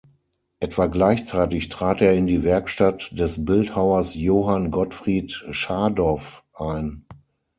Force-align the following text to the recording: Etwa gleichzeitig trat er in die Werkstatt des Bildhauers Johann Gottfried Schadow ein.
Etwa 0.59 0.87
gleichzeitig 0.87 1.69
trat 1.69 2.01
er 2.01 2.15
in 2.15 2.25
die 2.25 2.41
Werkstatt 2.41 3.11
des 3.13 3.45
Bildhauers 3.45 4.15
Johann 4.15 4.71
Gottfried 4.71 5.45
Schadow 5.51 6.41
ein. 6.55 7.05